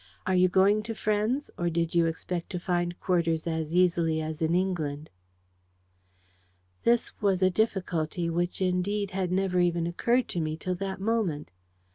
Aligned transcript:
Are 0.25 0.33
you 0.33 0.49
going 0.49 0.81
to 0.81 0.95
friends, 0.95 1.51
or 1.59 1.69
did 1.69 1.93
you 1.93 2.07
expect 2.07 2.49
to 2.53 2.59
find 2.59 2.99
quarters 2.99 3.45
as 3.45 3.71
easily 3.71 4.19
as 4.19 4.41
in 4.41 4.55
England?" 4.55 5.11
This 6.81 7.13
was 7.21 7.43
a 7.43 7.51
difficulty 7.51 8.27
which, 8.27 8.63
indeed, 8.63 9.11
had 9.11 9.31
never 9.31 9.59
even 9.59 9.85
occurred 9.85 10.27
to 10.29 10.39
me 10.41 10.57
till 10.57 10.73
that 10.73 10.99
moment. 10.99 11.51